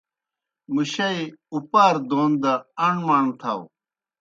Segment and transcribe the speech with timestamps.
[0.73, 1.19] مُشَئی
[1.55, 2.53] اُپار دون دہ
[2.85, 3.61] اݨ مݨ تھاؤ۔